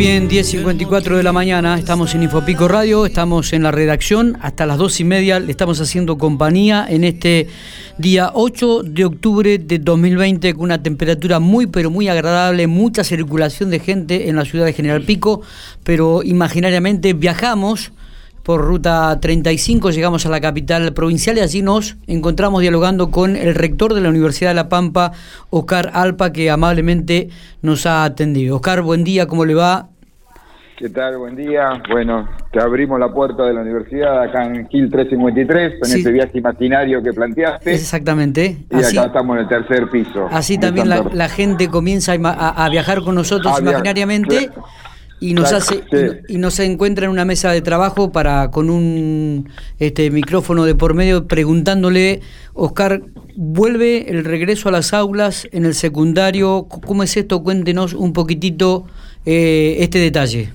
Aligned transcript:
bien, 0.00 0.30
10.54 0.30 1.14
de 1.14 1.22
la 1.22 1.34
mañana, 1.34 1.78
estamos 1.78 2.14
en 2.14 2.22
Infopico 2.22 2.68
Radio, 2.68 3.04
estamos 3.04 3.52
en 3.52 3.62
la 3.62 3.70
redacción, 3.70 4.38
hasta 4.40 4.64
las 4.64 4.78
dos 4.78 4.98
y 4.98 5.04
media 5.04 5.38
le 5.40 5.50
estamos 5.50 5.78
haciendo 5.78 6.16
compañía 6.16 6.86
en 6.88 7.04
este 7.04 7.48
día 7.98 8.30
8 8.32 8.82
de 8.82 9.04
octubre 9.04 9.58
de 9.58 9.78
2020 9.78 10.54
con 10.54 10.62
una 10.62 10.82
temperatura 10.82 11.38
muy 11.38 11.66
pero 11.66 11.90
muy 11.90 12.08
agradable, 12.08 12.66
mucha 12.66 13.04
circulación 13.04 13.68
de 13.68 13.80
gente 13.80 14.30
en 14.30 14.36
la 14.36 14.46
ciudad 14.46 14.64
de 14.64 14.72
General 14.72 15.02
Pico, 15.02 15.42
pero 15.84 16.22
imaginariamente 16.22 17.12
viajamos 17.12 17.92
por 18.42 18.62
ruta 18.62 19.18
35 19.20 19.90
llegamos 19.90 20.26
a 20.26 20.30
la 20.30 20.40
capital 20.40 20.92
provincial 20.92 21.38
y 21.38 21.40
allí 21.40 21.62
nos 21.62 21.96
encontramos 22.06 22.60
dialogando 22.62 23.10
con 23.10 23.36
el 23.36 23.54
rector 23.54 23.94
de 23.94 24.00
la 24.00 24.08
Universidad 24.08 24.50
de 24.50 24.54
La 24.54 24.68
Pampa, 24.68 25.12
Oscar 25.50 25.90
Alpa, 25.94 26.32
que 26.32 26.50
amablemente 26.50 27.28
nos 27.62 27.86
ha 27.86 28.04
atendido. 28.04 28.56
Oscar, 28.56 28.82
buen 28.82 29.04
día, 29.04 29.26
¿cómo 29.26 29.44
le 29.44 29.54
va? 29.54 29.88
¿Qué 30.80 30.88
tal? 30.88 31.18
Buen 31.18 31.36
día. 31.36 31.82
Bueno, 31.90 32.26
te 32.50 32.58
abrimos 32.58 32.98
la 32.98 33.12
puerta 33.12 33.44
de 33.44 33.52
la 33.52 33.60
universidad 33.60 34.22
acá 34.22 34.46
en 34.46 34.66
Gil 34.66 34.90
353 34.90 35.78
con 35.78 35.92
este 35.92 36.10
viaje 36.10 36.38
imaginario 36.38 37.02
que 37.02 37.12
planteaste. 37.12 37.74
Exactamente. 37.74 38.56
Y 38.70 38.76
acá 38.76 39.08
estamos 39.08 39.36
en 39.36 39.42
el 39.42 39.48
tercer 39.48 39.90
piso. 39.90 40.26
Así 40.30 40.56
también 40.56 40.88
la, 40.88 41.28
gente 41.28 41.68
comienza 41.68 42.14
a, 42.14 42.68
viajar 42.70 43.02
con 43.02 43.14
nosotros 43.14 43.60
imaginariamente 43.60 44.48
y 45.20 45.34
nos 45.34 45.52
hace 45.52 45.84
y, 46.28 46.38
nos 46.38 46.58
encuentra 46.60 47.04
en 47.04 47.10
una 47.10 47.26
mesa 47.26 47.52
de 47.52 47.60
trabajo 47.60 48.10
para 48.10 48.50
con 48.50 48.70
un 48.70 49.48
este 49.78 50.10
micrófono 50.10 50.64
de 50.64 50.74
por 50.74 50.94
medio 50.94 51.28
preguntándole 51.28 52.20
Oscar 52.54 53.02
vuelve 53.36 54.10
el 54.10 54.24
regreso 54.24 54.70
a 54.70 54.72
las 54.72 54.94
aulas 54.94 55.46
en 55.52 55.66
el 55.66 55.74
secundario 55.74 56.66
cómo 56.86 57.02
es 57.02 57.16
esto 57.16 57.42
cuéntenos 57.42 57.92
un 57.92 58.14
poquitito 58.14 58.86
eh, 59.26 59.76
este 59.80 59.98
detalle 59.98 60.48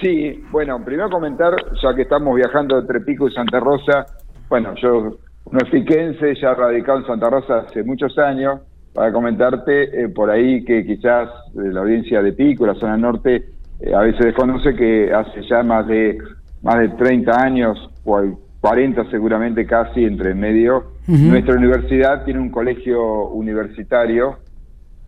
sí 0.00 0.42
bueno 0.50 0.84
primero 0.84 1.08
comentar 1.08 1.54
ya 1.80 1.94
que 1.94 2.02
estamos 2.02 2.34
viajando 2.34 2.80
entre 2.80 3.00
Pico 3.00 3.28
y 3.28 3.32
Santa 3.32 3.60
Rosa 3.60 4.06
bueno 4.48 4.74
yo 4.82 5.16
no 5.50 5.58
es 5.58 5.70
piquense 5.70 6.34
ya 6.40 6.54
radicado 6.54 6.98
en 6.98 7.06
Santa 7.06 7.30
Rosa 7.30 7.58
hace 7.68 7.84
muchos 7.84 8.18
años 8.18 8.60
para 8.92 9.12
comentarte 9.12 10.02
eh, 10.02 10.08
por 10.08 10.28
ahí 10.28 10.64
que 10.64 10.84
quizás 10.84 11.28
la 11.54 11.80
audiencia 11.80 12.20
de 12.20 12.32
Pico 12.32 12.66
la 12.66 12.74
zona 12.74 12.96
norte 12.96 13.52
eh, 13.82 13.94
a 13.94 14.00
veces 14.00 14.26
desconoce 14.26 14.74
que 14.74 15.12
hace 15.12 15.42
ya 15.48 15.62
más 15.62 15.86
de 15.86 16.18
más 16.62 16.78
de 16.78 16.88
30 16.90 17.42
años, 17.42 17.90
o 18.04 18.22
40 18.60 19.10
seguramente 19.10 19.66
casi 19.66 20.04
entre 20.04 20.34
medio, 20.34 20.92
nuestra 21.08 21.56
universidad 21.56 22.24
tiene 22.24 22.38
un 22.38 22.50
colegio 22.50 23.26
universitario 23.30 24.38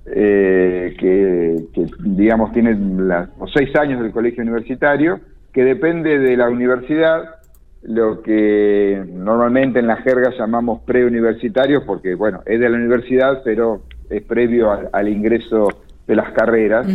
eh, 0.06 0.94
que, 0.98 1.64
digamos 2.00 2.52
tiene 2.52 2.74
los 2.74 3.52
seis 3.54 3.74
años 3.76 4.02
del 4.02 4.10
colegio 4.10 4.42
universitario, 4.42 5.20
que 5.52 5.62
depende 5.62 6.18
de 6.18 6.36
la 6.36 6.50
universidad, 6.50 7.36
lo 7.82 8.22
que 8.22 9.04
normalmente 9.12 9.78
en 9.78 9.86
la 9.86 9.96
jerga 9.96 10.30
llamamos 10.36 10.82
preuniversitarios, 10.82 11.84
porque 11.84 12.16
bueno, 12.16 12.42
es 12.44 12.58
de 12.58 12.68
la 12.68 12.76
universidad, 12.76 13.42
pero 13.44 13.82
es 14.10 14.22
previo 14.22 14.70
al 14.92 15.08
ingreso 15.08 15.68
de 16.06 16.16
las 16.16 16.32
carreras 16.32 16.86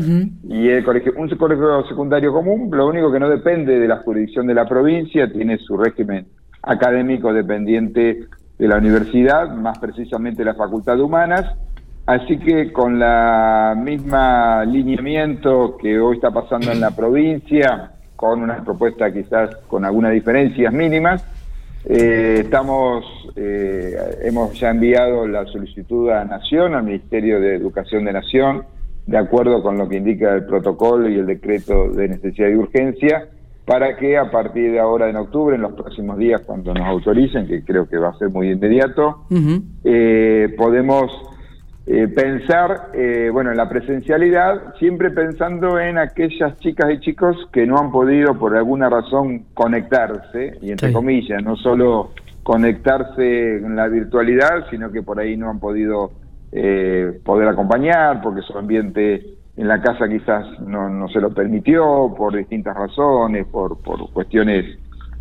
y 0.48 0.70
el 0.70 0.84
colegio, 0.84 1.14
un 1.18 1.30
colegio 1.30 1.84
secundario 1.88 2.32
común, 2.32 2.70
lo 2.72 2.88
único 2.88 3.12
que 3.12 3.20
no 3.20 3.30
depende 3.30 3.80
de 3.80 3.88
la 3.88 3.98
jurisdicción 3.98 4.46
de 4.46 4.54
la 4.54 4.68
provincia, 4.68 5.32
tiene 5.32 5.58
su 5.58 5.78
régimen 5.78 6.28
académico 6.62 7.34
dependiente 7.34 8.28
de 8.58 8.68
la 8.68 8.78
universidad, 8.78 9.50
más 9.56 9.80
precisamente 9.80 10.44
la 10.44 10.54
Facultad 10.54 10.98
de 10.98 11.04
Humanas, 11.04 11.46
así 12.06 12.38
que 12.38 12.72
con 12.72 13.00
la 13.00 13.76
misma 13.78 14.64
lineamiento 14.66 15.78
que 15.78 16.00
hoy 16.00 16.18
está 16.18 16.30
pasando 16.30 16.72
en 16.72 16.80
la 16.80 16.92
provincia, 16.92 17.92
con 18.16 18.44
una 18.44 18.64
propuesta 18.64 19.12
quizás 19.12 19.56
con 19.68 19.86
algunas 19.86 20.12
diferencias 20.12 20.72
mínimas, 20.74 21.26
eh, 21.86 22.42
estamos, 22.44 23.06
eh, 23.38 23.96
hemos 24.24 24.60
ya 24.60 24.70
enviado 24.70 25.26
la 25.26 25.46
solicitud 25.46 26.10
a 26.10 26.26
Nación, 26.26 26.76
al 26.76 26.84
Ministerio 26.84 27.40
de 27.40 27.56
Educación 27.56 28.04
de 28.04 28.14
Nación, 28.14 28.66
de 29.10 29.18
acuerdo 29.18 29.64
con 29.64 29.76
lo 29.78 29.90
que 29.90 29.98
indica 29.98 30.36
el 30.36 30.46
protocolo 30.46 31.10
y 31.10 31.16
el 31.16 31.26
decreto 31.26 31.90
de 31.90 32.10
necesidad 32.10 32.48
y 32.50 32.56
urgencia, 32.56 33.28
para 33.66 33.98
que 33.98 34.18
a 34.18 34.30
partir 34.30 34.72
de 34.72 34.80
ahora 34.80 35.10
en 35.10 35.16
octubre, 35.16 35.56
en 35.56 35.64
los 35.64 35.74
próximos 35.74 36.20
días, 36.20 36.42
cuando 36.46 36.76
nos 36.76 36.88
autoricen, 36.88 37.48
que 37.48 37.64
creo 37.64 37.90
que 37.90 37.98
va 37.98 38.10
a 38.10 38.18
ser 38.20 38.30
muy 38.30 38.52
inmediato, 38.52 39.26
eh, 39.84 40.54
podemos 40.56 41.12
eh, 41.88 42.08
pensar, 42.08 42.92
eh, 42.94 43.32
bueno, 43.34 43.50
en 43.50 43.58
la 43.58 43.68
presencialidad, 43.68 44.76
siempre 44.78 45.10
pensando 45.10 45.80
en 45.80 45.98
aquellas 45.98 46.56
chicas 46.60 46.92
y 46.94 47.00
chicos 47.00 47.36
que 47.52 47.66
no 47.66 47.80
han 47.80 47.92
podido 47.92 48.38
por 48.38 48.56
alguna 48.56 48.92
razón 48.92 49.46
conectarse, 49.56 50.54
y 50.62 50.70
entre 50.70 50.94
comillas, 50.94 51.44
no 51.44 51.56
solo 51.56 52.12
conectarse 52.44 53.58
en 53.58 53.76
la 53.76 53.88
virtualidad, 53.88 54.68
sino 54.70 54.92
que 54.92 55.02
por 55.02 55.20
ahí 55.20 55.36
no 55.36 55.50
han 55.50 55.60
podido 55.60 56.12
eh, 56.52 57.20
poder 57.24 57.48
acompañar, 57.48 58.22
porque 58.22 58.42
su 58.42 58.58
ambiente 58.58 59.36
en 59.56 59.68
la 59.68 59.82
casa 59.82 60.08
quizás 60.08 60.60
no, 60.62 60.90
no 60.90 61.08
se 61.10 61.20
lo 61.20 61.32
permitió 61.32 62.14
por 62.18 62.36
distintas 62.36 62.76
razones, 62.76 63.46
por, 63.48 63.78
por 63.82 64.10
cuestiones 64.12 64.66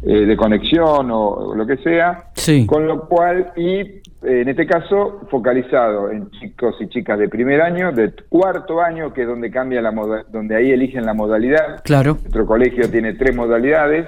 eh, 0.03 0.25
de 0.25 0.37
conexión 0.37 1.11
o, 1.11 1.55
lo 1.55 1.67
que 1.67 1.77
sea. 1.79 2.31
Con 2.67 2.87
lo 2.87 3.07
cual, 3.09 3.53
y 3.57 3.81
eh, 3.81 4.01
en 4.23 4.49
este 4.49 4.67
caso, 4.67 5.21
focalizado 5.31 6.11
en 6.11 6.31
chicos 6.31 6.77
y 6.81 6.89
chicas 6.89 7.19
de 7.19 7.29
primer 7.29 7.61
año, 7.61 7.93
de 7.93 8.13
cuarto 8.29 8.81
año, 8.81 9.13
que 9.13 9.23
es 9.23 9.29
donde 9.29 9.51
cambia 9.51 9.83
la 9.83 9.91
moda, 9.91 10.25
donde 10.31 10.57
ahí 10.57 10.71
eligen 10.71 11.05
la 11.05 11.13
modalidad. 11.13 11.83
Claro. 11.85 12.15
Nuestro 12.15 12.47
colegio 12.47 12.91
tiene 12.91 13.15
tres 13.15 13.37
modalidades. 13.37 14.07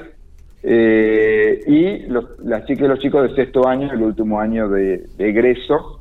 y 0.62 2.06
las 2.44 2.64
chicas 2.64 2.84
y 2.84 2.88
los 2.88 2.98
chicos 3.00 3.28
de 3.28 3.34
sexto 3.34 3.68
año, 3.68 3.92
el 3.92 4.02
último 4.02 4.40
año 4.40 4.70
de, 4.70 5.06
de 5.18 5.28
egreso, 5.28 5.99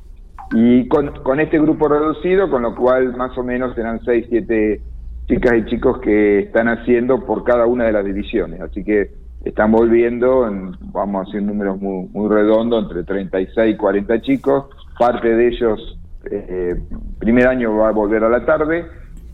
y 0.52 0.88
con, 0.88 1.12
con 1.24 1.40
este 1.40 1.60
grupo 1.60 1.88
reducido, 1.88 2.50
con 2.50 2.64
lo 2.64 2.76
cual 2.76 3.16
más 3.16 3.38
o 3.38 3.44
menos 3.44 3.76
serán 3.76 4.00
6, 4.04 4.26
7 4.30 4.82
chicas 5.28 5.54
y 5.58 5.66
chicos 5.66 6.00
que 6.00 6.40
están 6.40 6.68
haciendo 6.68 7.24
por 7.26 7.44
cada 7.44 7.68
una 7.68 7.86
de 7.86 7.92
las 7.92 8.04
divisiones. 8.04 8.60
Así 8.62 8.84
que 8.84 9.12
están 9.46 9.72
volviendo, 9.72 10.48
en, 10.48 10.72
vamos 10.92 11.26
a 11.26 11.30
hacer 11.30 11.44
números 11.44 11.80
muy, 11.80 12.08
muy 12.12 12.30
redondos, 12.30 12.84
entre 12.84 13.04
36 13.04 13.76
y 13.76 13.78
40 13.78 14.22
chicos. 14.22 14.66
Parte 14.98 15.36
de 15.36 15.48
ellos, 15.48 16.00
eh, 16.32 16.76
primer 17.20 17.48
año 17.48 17.76
va 17.78 17.90
a 17.90 17.92
volver 17.92 18.24
a 18.24 18.30
la 18.30 18.44
tarde 18.46 18.86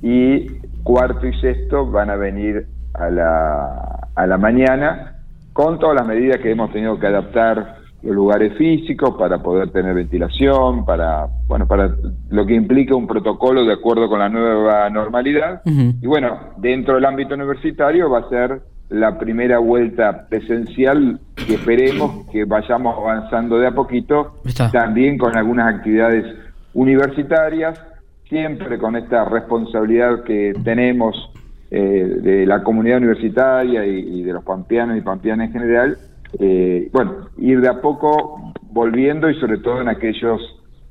y 0.01 0.47
cuarto 0.83 1.25
y 1.25 1.33
sexto 1.39 1.89
van 1.89 2.09
a 2.09 2.15
venir 2.17 2.67
a 2.93 3.09
la, 3.09 4.09
a 4.13 4.27
la 4.27 4.37
mañana 4.37 5.15
con 5.53 5.79
todas 5.79 5.95
las 5.95 6.07
medidas 6.07 6.41
que 6.41 6.51
hemos 6.51 6.71
tenido 6.73 6.99
que 6.99 7.07
adaptar 7.07 7.84
los 8.05 8.15
lugares 8.15 8.53
físicos 8.57 9.15
para 9.17 9.41
poder 9.41 9.71
tener 9.71 9.95
ventilación, 9.95 10.85
para 10.85 11.27
bueno, 11.47 11.67
para 11.67 11.95
lo 12.29 12.45
que 12.45 12.53
implica 12.53 12.95
un 12.95 13.07
protocolo 13.07 13.65
de 13.65 13.73
acuerdo 13.73 14.07
con 14.07 14.19
la 14.19 14.29
nueva 14.29 14.89
normalidad. 14.89 15.61
Y 15.65 16.05
bueno, 16.05 16.39
dentro 16.57 16.95
del 16.95 17.05
ámbito 17.05 17.33
universitario 17.33 18.09
va 18.09 18.19
a 18.19 18.29
ser 18.29 18.61
la 18.89 19.17
primera 19.17 19.57
vuelta 19.57 20.27
presencial 20.29 21.19
que 21.35 21.55
esperemos 21.55 22.27
que 22.31 22.45
vayamos 22.45 22.95
avanzando 22.95 23.57
de 23.57 23.67
a 23.67 23.71
poquito, 23.71 24.35
también 24.71 25.17
con 25.17 25.35
algunas 25.35 25.75
actividades 25.75 26.25
universitarias, 26.73 27.81
siempre 28.29 28.77
con 28.77 28.95
esta 28.95 29.25
responsabilidad 29.25 30.23
que 30.23 30.53
tenemos 30.63 31.31
eh, 31.71 32.19
de 32.21 32.45
la 32.45 32.63
comunidad 32.63 32.99
universitaria 32.99 33.85
y, 33.85 34.19
y 34.19 34.23
de 34.23 34.33
los 34.33 34.43
pampeanos 34.43 34.97
y 34.97 35.01
pampeanas 35.01 35.47
en 35.47 35.53
general, 35.53 35.97
eh, 36.39 36.89
bueno, 36.91 37.29
ir 37.37 37.61
de 37.61 37.69
a 37.69 37.81
poco 37.81 38.53
volviendo 38.71 39.29
y 39.29 39.39
sobre 39.39 39.59
todo 39.59 39.81
en 39.81 39.89
aquellos 39.89 40.41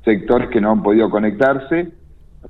sectores 0.05 0.49
que 0.50 0.61
no 0.61 0.71
han 0.71 0.83
podido 0.83 1.11
conectarse. 1.11 1.93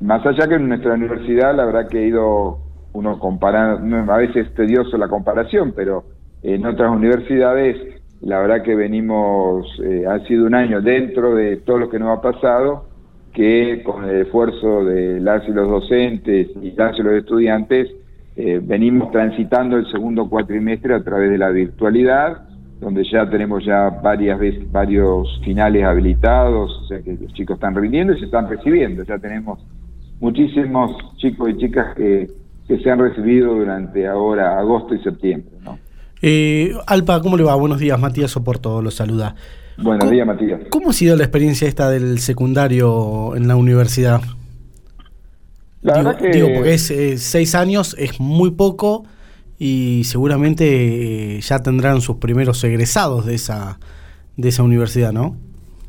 Más 0.00 0.24
allá 0.26 0.48
que 0.48 0.54
en 0.54 0.68
nuestra 0.68 0.94
universidad, 0.94 1.54
la 1.54 1.64
verdad 1.64 1.88
que 1.88 2.02
he 2.02 2.06
ido 2.08 2.58
uno 2.92 3.18
comparar, 3.18 3.80
a 3.80 4.16
veces 4.16 4.46
es 4.46 4.54
tedioso 4.54 4.96
la 4.96 5.08
comparación, 5.08 5.72
pero 5.74 6.04
en 6.42 6.64
otras 6.66 6.90
universidades, 6.90 7.76
la 8.20 8.38
verdad 8.40 8.62
que 8.62 8.74
venimos, 8.74 9.66
eh, 9.82 10.04
ha 10.06 10.20
sido 10.26 10.46
un 10.46 10.54
año 10.54 10.80
dentro 10.80 11.34
de 11.34 11.56
todo 11.58 11.78
lo 11.78 11.90
que 11.90 11.98
nos 11.98 12.16
ha 12.16 12.20
pasado, 12.20 12.86
que 13.32 13.82
con 13.82 14.04
el 14.04 14.22
esfuerzo 14.22 14.84
de 14.84 15.20
las 15.20 15.46
y 15.48 15.52
los 15.52 15.68
docentes 15.68 16.48
y 16.62 16.70
las 16.70 16.96
y 16.98 17.02
los 17.02 17.14
estudiantes, 17.14 17.90
eh, 18.36 18.60
venimos 18.62 19.10
transitando 19.10 19.76
el 19.76 19.90
segundo 19.90 20.28
cuatrimestre 20.28 20.94
a 20.94 21.02
través 21.02 21.30
de 21.30 21.38
la 21.38 21.50
virtualidad, 21.50 22.43
donde 22.84 23.02
ya 23.10 23.28
tenemos 23.28 23.64
ya 23.64 23.88
varias 23.88 24.38
veces, 24.38 24.70
varios 24.70 25.40
finales 25.42 25.84
habilitados, 25.84 26.70
o 26.82 26.86
sea 26.86 27.00
que 27.00 27.14
los 27.14 27.32
chicos 27.32 27.54
están 27.54 27.74
rindiendo 27.74 28.12
y 28.12 28.18
se 28.18 28.26
están 28.26 28.46
recibiendo. 28.46 29.02
Ya 29.04 29.18
tenemos 29.18 29.58
muchísimos 30.20 30.92
chicos 31.16 31.48
y 31.48 31.56
chicas 31.56 31.96
que, 31.96 32.28
que 32.68 32.78
se 32.80 32.90
han 32.90 32.98
recibido 32.98 33.54
durante 33.54 34.06
ahora 34.06 34.58
agosto 34.58 34.94
y 34.94 35.02
septiembre. 35.02 35.50
¿no? 35.64 35.78
Eh, 36.20 36.72
Alpa, 36.86 37.22
¿cómo 37.22 37.38
le 37.38 37.44
va? 37.44 37.54
Buenos 37.54 37.78
días, 37.78 37.98
Matías 37.98 38.30
Soporto 38.30 38.82
los 38.82 38.94
saluda. 38.94 39.34
Buenos 39.78 40.10
días, 40.10 40.26
Matías. 40.26 40.60
¿Cómo 40.68 40.90
ha 40.90 40.92
sido 40.92 41.16
la 41.16 41.24
experiencia 41.24 41.66
esta 41.66 41.88
del 41.88 42.18
secundario 42.18 43.34
en 43.34 43.48
la 43.48 43.56
universidad? 43.56 44.20
La 45.80 45.94
digo, 45.94 46.04
verdad 46.04 46.20
que... 46.20 46.28
digo, 46.28 46.48
porque 46.54 46.74
es 46.74 46.90
eh, 46.90 47.16
seis 47.16 47.54
años, 47.54 47.96
es 47.98 48.20
muy 48.20 48.50
poco 48.50 49.06
y 49.66 50.04
seguramente 50.04 51.36
eh, 51.36 51.40
ya 51.40 51.60
tendrán 51.60 52.02
sus 52.02 52.16
primeros 52.16 52.62
egresados 52.64 53.24
de 53.24 53.34
esa, 53.34 53.78
de 54.36 54.50
esa 54.50 54.62
universidad, 54.62 55.10
¿no? 55.10 55.36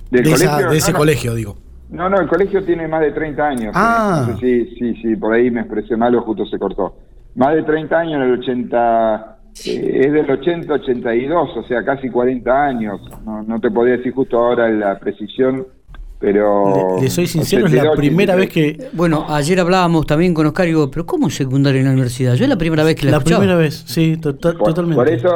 De, 0.10 0.22
ese 0.22 0.94
colegio, 0.94 1.36
digo. 1.36 1.57
No, 1.89 2.07
no, 2.10 2.22
el 2.22 2.30
colegio 2.30 2.63
tiene 2.63 2.88
más 2.88 3.01
de 3.01 3.12
30 3.12 3.45
años. 3.45 3.72
Ah. 3.75 4.33
sí, 4.39 4.77
sí, 4.80 4.95
sí, 5.01 5.18
por 5.18 5.33
ahí 5.33 5.51
me 5.51 5.60
expresé 5.60 5.98
mal 5.98 6.16
o 6.16 6.22
justo 6.22 6.45
se 6.45 6.57
cortó. 6.57 6.95
Más 7.36 7.54
de 7.54 7.63
30 7.63 8.00
años 8.00 8.13
en 8.13 8.22
el 8.22 8.39
80, 8.39 9.38
eh, 9.66 10.01
es 10.06 10.13
del 10.13 10.31
80, 10.31 10.74
82, 10.74 11.57
o 11.57 11.63
sea, 11.68 11.83
casi 11.83 12.10
40 12.10 12.66
años. 12.66 13.01
No, 13.25 13.44
no 13.44 13.60
te 13.60 13.69
podía 13.72 13.98
decir 13.98 14.13
justo 14.13 14.38
ahora 14.38 14.69
la 14.69 14.98
precisión, 15.00 15.68
pero... 16.20 16.98
Le, 17.02 17.10
soy 17.10 17.28
sincero, 17.28 17.66
es 17.66 17.74
la 17.74 17.94
primera 17.94 18.36
vez 18.36 18.50
que... 18.50 18.90
Bueno, 18.94 19.26
ayer 19.30 19.60
hablábamos 19.60 20.06
también 20.06 20.34
con 20.34 20.46
Oscar 20.46 20.66
y 20.66 20.70
digo, 20.70 20.90
pero 20.90 21.06
¿cómo 21.06 21.30
secundario 21.30 21.80
en 21.80 21.88
la 21.88 21.94
universidad? 21.94 22.36
Yo 22.36 22.46
es 22.46 22.50
la 22.50 22.58
primera 22.58 22.84
vez 22.84 22.96
que 22.96 23.06
la 23.06 23.14
La 23.14 23.20
primera 23.20 23.56
vez, 23.56 23.84
sí, 23.86 24.18
totalmente. 24.18 24.96
Por 24.96 25.10
eso, 25.10 25.30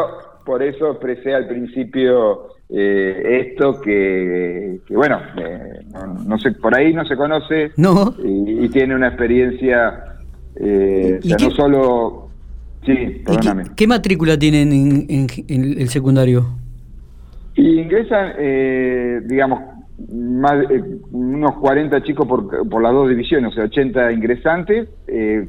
por 0.45 0.63
eso 0.63 0.91
expresé 0.91 1.33
al 1.35 1.47
principio 1.47 2.49
eh, 2.71 3.47
esto 3.47 3.81
que, 3.81 4.79
bueno, 4.89 5.19
eh, 5.37 5.81
no, 6.25 6.37
sé, 6.37 6.51
por 6.51 6.75
ahí 6.75 6.93
no 6.93 7.03
se 7.03 7.15
conoce 7.15 7.71
no. 7.77 8.13
Y, 8.23 8.69
tiene 8.69 8.95
una 8.95 9.07
experiencia, 9.07 10.17
eh, 10.55 11.19
no 11.23 11.51
solo... 11.51 12.29
Sí, 12.85 13.21
perdóname. 13.25 13.63
Qué, 13.75 13.87
matrícula 13.87 14.37
tienen 14.37 14.71
en, 14.71 15.27
el 15.49 15.89
secundario? 15.89 16.47
Y 17.55 17.81
ingresan, 17.81 18.33
digamos, 19.27 19.59
más, 20.13 20.65
unos 21.11 21.55
40 21.57 22.03
chicos 22.03 22.27
por, 22.27 22.69
por 22.69 22.81
las 22.81 22.93
dos 22.93 23.09
divisiones, 23.09 23.51
o 23.51 23.55
sea, 23.55 23.65
80 23.65 24.11
ingresantes. 24.11 24.89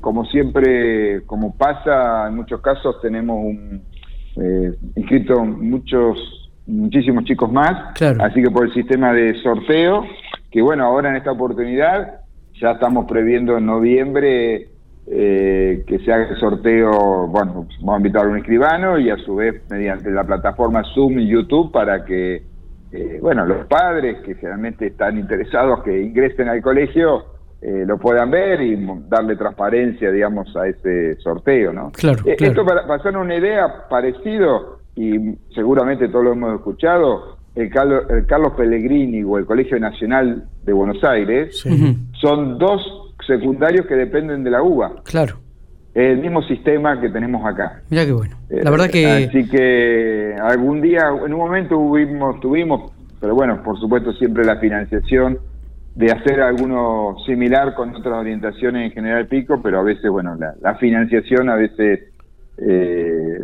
como 0.01 0.25
siempre, 0.27 1.23
como 1.27 1.57
pasa 1.57 2.29
en 2.29 2.37
muchos 2.37 2.61
casos, 2.61 3.01
tenemos 3.01 3.39
un, 3.45 3.83
inscrito 4.97 5.45
muchos 5.45 6.41
muchísimos 6.67 7.25
chicos 7.25 7.51
más. 7.53 8.01
Así 8.21 8.43
que 8.43 8.51
por 8.51 8.67
el 8.67 8.73
sistema 8.73 9.13
de 9.13 9.35
sorteo, 9.43 10.05
que 10.51 10.63
bueno, 10.63 10.85
ahora 10.85 11.11
en 11.11 11.17
esta 11.17 11.33
oportunidad 11.33 12.21
ya 12.61 12.73
estamos 12.73 13.07
previendo 13.07 13.59
en 13.59 13.67
noviembre 13.67 14.69
eh, 15.07 15.83
que 15.87 15.99
se 16.01 16.13
haga 16.13 16.29
el 16.29 16.39
sorteo, 16.39 17.27
bueno, 17.29 17.67
vamos 17.81 17.95
a 17.95 17.97
invitar 17.97 18.27
a 18.27 18.29
un 18.29 18.39
escribano 18.39 18.99
y 18.99 19.11
a 19.11 19.17
su 19.17 19.37
vez 19.37 19.63
mediante 19.69 20.11
la 20.11 20.25
plataforma 20.25 20.85
Zoom 20.95 21.19
y 21.19 21.27
YouTube 21.27 21.73
para 21.73 22.05
que, 22.05 22.43
eh, 22.93 23.19
bueno, 23.21 23.47
los 23.47 23.67
padres 23.67 24.19
que 24.25 24.35
generalmente 24.35 24.89
están 24.89 25.19
interesados 25.19 25.83
que 25.83 26.01
ingresen 26.01 26.49
al 26.49 26.61
colegio 26.61 27.25
eh, 27.63 27.85
lo 27.87 27.99
puedan 27.99 28.31
ver 28.31 28.61
y 28.63 28.77
darle 29.09 29.37
transparencia, 29.37 30.11
digamos, 30.11 30.55
a 30.57 30.67
ese 30.67 31.17
sorteo, 31.17 31.73
¿no? 31.73 31.93
Claro, 31.93 32.23
Esto 32.25 32.65
para, 32.65 32.87
para 32.87 32.95
hacer 32.97 33.17
una 33.17 33.37
idea 33.37 33.87
parecido, 33.89 34.79
y 34.97 35.37
seguramente 35.55 36.09
todos 36.09 36.25
lo 36.25 36.33
hemos 36.33 36.55
escuchado, 36.55 37.37
el 37.55 37.69
Carlos, 37.69 38.05
el 38.09 38.27
Carlos 38.27 38.53
Pellegrini 38.57 39.23
o 39.25 39.37
el 39.37 39.45
Colegio 39.45 39.79
Nacional 39.79 40.45
de 40.65 40.73
Buenos 40.73 41.03
Aires 41.05 41.63
son 42.13 42.59
dos 42.59 43.15
secundarios 43.27 43.87
que 43.87 43.95
dependen 43.95 44.43
de 44.43 44.51
la 44.51 44.63
UBA. 44.63 45.03
Claro. 45.05 45.37
El 45.95 46.19
mismo 46.19 46.43
sistema 46.43 47.01
que 47.01 47.09
tenemos 47.09 47.45
acá. 47.45 47.83
Mira 47.91 48.05
qué 48.05 48.13
bueno. 48.13 48.37
La 48.49 48.71
verdad 48.71 48.89
que... 48.89 49.07
Así 49.29 49.49
que 49.49 50.37
algún 50.41 50.81
día, 50.81 51.09
en 51.09 51.35
un 51.35 51.41
momento 51.41 51.71
tuvimos, 51.71 52.41
tuvimos, 52.41 52.93
pero 53.21 53.35
bueno, 53.35 53.63
por 53.63 53.79
supuesto 53.79 54.13
siempre 54.13 54.45
la 54.45 54.57
financiación 54.57 55.39
de 55.95 56.13
hacer 56.13 56.41
alguno 56.41 57.17
similar 57.27 57.75
con 57.75 57.95
otras 57.95 58.15
orientaciones 58.15 58.87
en 58.87 58.93
General 58.93 59.27
Pico, 59.27 59.61
pero 59.63 59.81
a 59.81 59.83
veces, 59.83 60.11
bueno, 60.11 60.37
la, 60.37 60.75
financiación 60.77 61.51
a 61.51 61.57
veces 61.57 62.01
eh, 62.59 63.39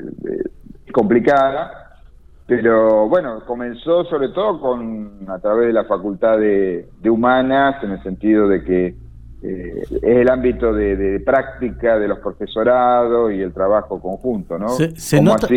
complicada, 0.92 2.00
pero 2.46 3.08
bueno, 3.08 3.44
comenzó 3.44 4.04
sobre 4.04 4.28
todo 4.28 4.60
con 4.60 5.28
a 5.28 5.38
través 5.40 5.66
de 5.68 5.72
la 5.72 5.84
Facultad 5.84 6.38
de, 6.38 6.88
Humanas, 7.04 7.82
en 7.82 7.90
el 7.90 8.02
sentido 8.02 8.48
de 8.48 8.62
que 8.62 8.94
eh, 9.42 9.82
es 9.90 10.02
el 10.02 10.28
ámbito 10.28 10.72
de, 10.72 11.20
práctica 11.24 11.98
de 11.98 12.08
los 12.08 12.18
profesorados 12.18 13.32
y 13.32 13.40
el 13.40 13.52
trabajo 13.52 14.00
conjunto, 14.00 14.58
¿no? 14.58 14.68
Se, 14.68 15.20
nota, 15.20 15.48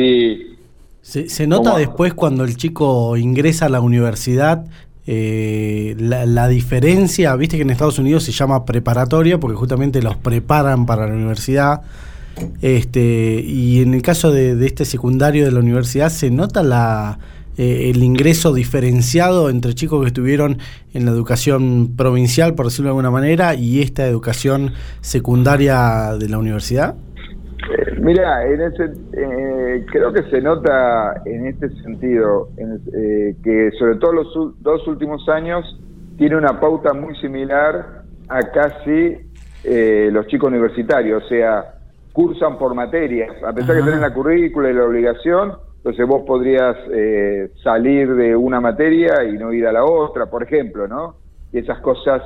se, 1.01 1.47
nota 1.47 1.77
después 1.77 2.13
cuando 2.13 2.43
el 2.43 2.55
chico 2.55 3.17
ingresa 3.17 3.67
a 3.67 3.69
la 3.69 3.81
universidad 3.81 4.65
eh, 5.11 5.95
la, 5.97 6.27
la, 6.27 6.47
diferencia, 6.47 7.35
viste 7.35 7.55
que 7.55 7.63
en 7.63 7.71
Estados 7.71 7.97
Unidos 7.97 8.23
se 8.23 8.31
llama 8.31 8.63
preparatoria 8.63 9.39
porque 9.39 9.57
justamente 9.57 10.03
los 10.03 10.15
preparan 10.17 10.85
para 10.85 11.07
la 11.07 11.13
universidad. 11.13 11.81
Este, 12.61 13.41
y 13.45 13.81
en 13.81 13.93
el 13.93 14.01
caso 14.01 14.31
de, 14.31 14.65
este 14.65 14.85
secundario 14.85 15.45
de 15.45 15.51
la 15.51 15.59
universidad, 15.59 16.09
¿se 16.09 16.29
nota 16.29 16.63
la, 16.63 17.17
eh, 17.61 17.89
el 17.89 18.01
ingreso 18.03 18.53
diferenciado 18.53 19.49
entre 19.49 19.73
chicos 19.73 19.99
que 19.99 20.07
estuvieron 20.07 20.59
en 20.93 21.03
la 21.03 21.11
educación 21.11 21.97
provincial, 21.97 22.55
por 22.55 22.67
decirlo 22.67 22.85
de 22.85 22.91
alguna 22.91 23.11
manera, 23.11 23.53
y 23.53 23.81
esta 23.81 24.07
educación 24.07 24.71
secundaria 25.01 26.13
de 26.17 26.29
la 26.29 26.37
universidad? 26.37 26.95
Eh, 26.95 27.99
mira, 27.99 28.47
en 28.47 28.61
ese, 28.61 28.83
eh, 29.11 29.85
creo 29.91 30.13
que 30.13 30.23
se 30.29 30.39
nota 30.39 31.21
en 31.25 31.47
este 31.47 31.69
sentido 31.81 32.47
que 33.43 33.71
sobre 33.77 33.97
todo 33.97 34.13
los 34.13 34.33
dos 34.61 34.87
últimos 34.87 35.27
años 35.27 35.65
tiene 36.17 36.37
una 36.37 36.61
pauta 36.61 36.93
muy 36.93 37.13
similar 37.17 38.03
a 38.29 38.39
casi 38.53 39.17
los 40.13 40.27
chicos 40.27 40.47
universitarios, 40.47 41.25
o 41.25 41.27
sea, 41.27 41.73
cursan 42.13 42.57
por 42.57 42.73
materias, 42.73 43.31
a 43.43 43.51
pesar 43.51 43.75
que 43.75 43.81
tienen 43.81 43.99
la 43.99 44.13
currícula 44.13 44.69
y 44.69 44.73
la 44.73 44.85
obligación, 44.85 45.68
entonces 45.79 46.05
vos 46.05 46.23
podrías 46.27 46.75
eh, 46.91 47.51
salir 47.63 48.13
de 48.13 48.35
una 48.35 48.59
materia 48.59 49.23
y 49.23 49.37
no 49.37 49.53
ir 49.53 49.65
a 49.65 49.71
la 49.71 49.85
otra, 49.85 50.25
por 50.25 50.43
ejemplo, 50.43 50.89
¿no? 50.89 51.15
Y 51.53 51.59
esas 51.59 51.79
cosas 51.79 52.21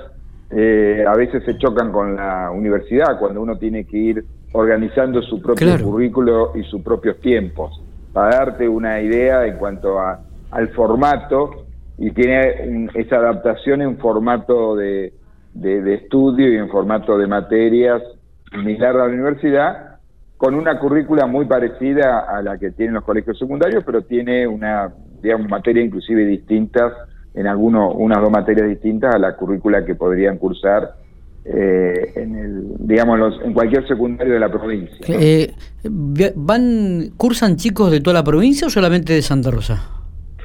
eh, 0.50 1.06
a 1.08 1.16
veces 1.16 1.44
se 1.46 1.56
chocan 1.60 1.92
con 1.92 2.16
la 2.16 2.50
universidad, 2.50 3.20
cuando 3.20 3.42
uno 3.42 3.56
tiene 3.60 3.86
que 3.86 3.98
ir 3.98 4.26
organizando 4.54 5.22
su 5.22 5.40
propio 5.40 5.68
currículo 5.84 6.54
y 6.56 6.64
sus 6.64 6.82
propios 6.82 7.20
tiempos. 7.20 7.80
Para 8.12 8.38
darte 8.38 8.68
una 8.68 9.00
idea 9.00 9.46
en 9.46 9.58
cuanto 9.58 10.00
a, 10.00 10.20
al 10.50 10.70
formato, 10.70 11.66
y 12.00 12.10
tiene 12.10 12.90
esa 12.96 13.18
adaptación 13.18 13.84
en 13.84 13.98
formato 14.00 14.76
de, 14.76 15.14
de 15.54 15.94
estudio 15.94 16.52
y 16.52 16.58
en 16.58 16.70
formato 16.70 17.20
de 17.20 17.28
materias 17.28 18.02
similar 18.50 18.96
a 18.96 19.00
la 19.00 19.14
universidad, 19.14 19.93
con 20.38 20.56
una 20.56 20.80
currícula 20.80 21.26
muy 21.26 21.46
parecida 21.46 22.20
a 22.20 22.42
la 22.42 22.58
que 22.58 22.72
tienen 22.72 22.96
los 22.96 23.04
colegios 23.04 23.38
secundarios, 23.38 23.84
pero 23.86 24.02
tiene 24.02 24.46
una, 24.48 24.92
digamos, 25.22 25.50
materia 25.50 25.84
inclusive 25.84 26.26
distintas, 26.26 26.94
en 27.34 27.48
algunos, 27.48 27.94
unas 27.96 28.22
dos 28.22 28.30
materias 28.30 28.68
distintas 28.68 29.16
a 29.16 29.18
la 29.18 29.36
currícula 29.36 29.86
que 29.86 29.96
podrían 29.96 30.38
cursar 30.38 30.96
eh, 31.46 32.14
en 32.16 32.36
el, 32.36 32.88
digamos, 32.88 33.40
en 33.44 33.54
cualquier 33.54 33.88
secundario 33.88 34.34
de 34.34 34.40
la 34.40 34.50
provincia. 34.50 34.98
Eh, 35.10 35.54
¿Van, 36.36 37.12
cursan 37.18 37.56
chicos 37.56 37.92
de 37.92 38.02
toda 38.02 38.14
la 38.14 38.24
provincia 38.24 38.68
o 38.68 38.70
solamente 38.70 39.14
de 39.14 39.22
Santa 39.22 39.52
Rosa? 39.52 39.82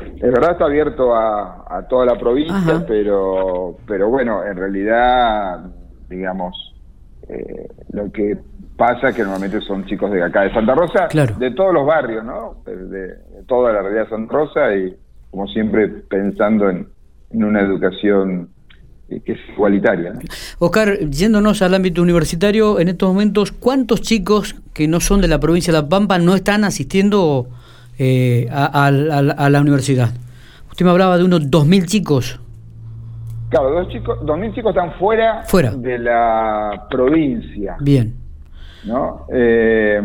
En 0.00 0.32
verdad 0.32 0.52
está 0.52 0.64
abierto 0.64 1.14
a, 1.14 1.64
a 1.68 1.86
toda 1.86 2.06
la 2.06 2.18
provincia, 2.18 2.84
pero, 2.86 3.76
pero 3.86 4.08
bueno, 4.08 4.44
en 4.44 4.56
realidad, 4.56 5.70
digamos, 6.08 6.74
eh, 7.28 7.68
lo 7.92 8.10
que 8.10 8.38
pasa 8.78 9.12
que 9.12 9.22
normalmente 9.22 9.60
son 9.60 9.84
chicos 9.86 10.10
de 10.12 10.22
acá 10.22 10.42
de 10.42 10.54
Santa 10.54 10.72
Rosa, 10.72 11.08
de 11.12 11.50
todos 11.50 11.74
los 11.74 11.84
barrios, 11.84 12.24
¿no? 12.24 12.62
De, 12.64 13.42
toda 13.46 13.72
la 13.72 13.82
realidad 13.82 14.04
de 14.04 14.10
Santa 14.10 14.32
Rosa 14.32 14.74
y 14.74 14.96
como 15.32 15.48
siempre 15.48 15.88
pensando 15.88 16.70
en, 16.70 16.88
una 17.30 17.60
educación 17.60 18.48
eh, 19.10 19.20
que 19.20 19.32
es 19.32 19.38
igualitaria. 19.52 20.14
Oscar, 20.60 20.96
yéndonos 21.10 21.60
al 21.60 21.74
ámbito 21.74 22.00
universitario, 22.00 22.78
en 22.78 22.88
estos 22.88 23.08
momentos, 23.08 23.52
¿cuántos 23.52 24.00
chicos 24.00 24.54
que 24.72 24.86
no 24.86 25.00
son 25.00 25.20
de 25.20 25.28
la 25.28 25.40
provincia 25.40 25.72
de 25.72 25.82
La 25.82 25.88
Pampa 25.88 26.18
no 26.18 26.34
están 26.36 26.64
asistiendo 26.64 27.48
eh, 27.98 28.48
a, 28.50 28.90
la 28.90 29.60
universidad? 29.60 30.10
Usted 30.70 30.84
me 30.86 30.92
hablaba 30.92 31.18
de 31.18 31.24
unos 31.24 31.50
2.000 31.50 31.84
chicos. 31.86 32.40
Claro, 33.50 33.70
dos 33.70 33.88
chicos, 33.88 34.18
dos 34.26 34.38
mil 34.38 34.52
chicos 34.52 34.76
están 34.76 34.92
fuera, 34.98 35.42
de 35.78 35.98
la 35.98 36.86
provincia. 36.90 37.76
Bien. 37.80 38.27
¿No? 38.84 39.26
Eh, 39.32 40.00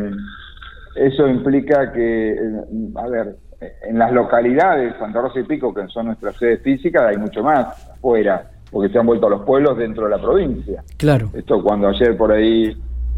eso 0.96 1.28
implica 1.28 1.92
que, 1.92 2.38
a 2.96 3.08
ver, 3.08 3.36
en 3.88 3.98
las 3.98 4.12
localidades, 4.12 4.96
Santa 5.00 5.22
Rosa 5.22 5.40
y 5.40 5.44
Pico, 5.44 5.74
que 5.74 5.88
son 5.88 6.08
nuestras 6.08 6.36
sedes 6.38 6.62
físicas, 6.62 7.04
hay 7.04 7.18
mucho 7.18 7.44
más 7.44 7.96
fuera, 8.02 8.52
porque 8.72 8.92
se 8.92 9.00
han 9.00 9.06
vuelto 9.06 9.28
a 9.28 9.32
los 9.32 9.42
pueblos 9.42 9.78
dentro 9.78 10.06
de 10.06 10.12
la 10.12 10.22
provincia. 10.22 10.84
Claro. 10.98 11.30
Esto 11.34 11.62
cuando 11.64 11.88
ayer 11.88 12.18
por 12.18 12.32
ahí 12.32 12.76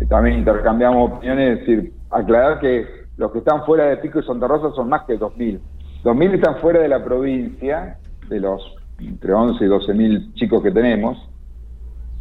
también 0.09 0.39
intercambiamos 0.39 1.11
opiniones, 1.11 1.59
es 1.59 1.59
decir, 1.59 1.93
aclarar 2.11 2.59
que 2.59 2.85
los 3.17 3.31
que 3.31 3.39
están 3.39 3.65
fuera 3.65 3.85
de 3.85 3.97
Pico 3.97 4.19
y 4.19 4.23
Santa 4.23 4.47
Rosa 4.47 4.75
son 4.75 4.89
más 4.89 5.03
que 5.03 5.17
2.000. 5.17 5.59
2.000 6.03 6.33
están 6.35 6.57
fuera 6.57 6.81
de 6.81 6.87
la 6.87 7.03
provincia, 7.03 7.97
de 8.29 8.39
los 8.39 8.75
entre 8.99 9.33
11 9.33 9.63
y 9.63 9.67
12 9.67 9.93
mil 9.93 10.33
chicos 10.35 10.63
que 10.63 10.71
tenemos, 10.71 11.17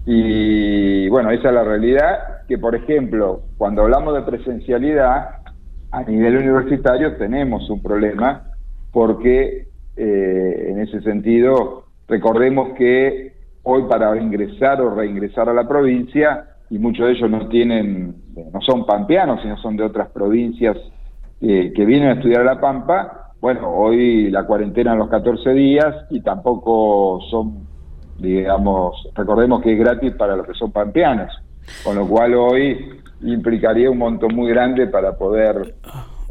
Y 0.07 1.09
bueno, 1.09 1.31
esa 1.31 1.49
es 1.49 1.55
la 1.55 1.65
realidad, 1.65 2.47
que 2.47 2.59
por 2.59 2.75
ejemplo, 2.75 3.43
cuando 3.57 3.83
hablamos 3.83 4.15
de 4.15 4.23
presencialidad, 4.23 5.31
a 5.91 6.03
nivel 6.03 6.37
universitario 6.37 7.17
tenemos 7.17 7.69
un 7.71 7.83
problema, 7.83 8.51
porque 8.93 9.69
eh, 9.97 10.67
en 10.69 10.81
ese 10.81 11.01
sentido, 11.03 11.85
recordemos 12.09 12.75
que 12.77 13.33
hoy 13.63 13.85
para 13.89 14.17
ingresar 14.21 14.81
o 14.81 14.95
reingresar 14.95 15.49
a 15.49 15.55
la 15.55 15.67
provincia, 15.67 16.49
y 16.71 16.79
muchos 16.79 17.07
de 17.07 17.13
ellos 17.13 17.31
no 17.31 17.49
tienen, 17.49 18.15
no 18.53 18.61
son 18.61 18.85
pampeanos, 18.85 19.41
sino 19.43 19.57
son 19.59 19.77
de 19.77 19.85
otras 19.85 20.11
provincias 20.11 20.77
eh, 21.41 21.73
que 21.75 21.85
vienen 21.85 22.09
a 22.09 22.13
estudiar 22.15 22.41
a 22.43 22.55
La 22.55 22.61
Pampa, 22.61 23.25
bueno, 23.45 23.69
hoy 23.69 24.31
la 24.31 24.45
cuarentena 24.47 24.93
en 24.93 24.99
los 25.01 25.11
14 25.11 25.51
días 25.51 26.07
y 26.09 26.23
tampoco 26.23 27.21
son, 27.31 27.67
digamos, 28.19 29.09
recordemos 29.15 29.63
que 29.63 29.73
es 29.73 29.79
gratis 29.79 30.13
para 30.15 30.37
los 30.37 30.47
que 30.47 30.55
son 30.55 30.73
pampeanos, 30.73 31.31
con 31.83 31.97
lo 31.97 32.07
cual 32.07 32.35
hoy 32.35 33.01
implicaría 33.23 33.91
un 33.91 33.99
monto 33.99 34.29
muy 34.29 34.51
grande 34.51 34.87
para 34.87 35.17
poder 35.17 35.75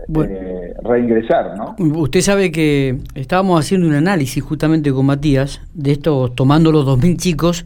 eh, 0.08 0.74
reingresar, 0.84 1.58
¿no? 1.58 1.76
Usted 1.78 2.22
sabe 2.22 2.52
que 2.52 2.98
estábamos 3.16 3.60
haciendo 3.60 3.88
un 3.88 3.94
análisis 3.94 4.44
justamente 4.44 4.92
con 4.92 5.06
Matías 5.06 5.62
de 5.74 5.94
esto, 5.94 6.30
tomando 6.30 6.72
los 6.72 6.86
2.000 6.86 7.18
chicos 7.18 7.66